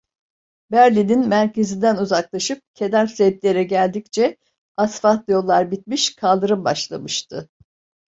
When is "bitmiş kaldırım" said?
5.71-6.65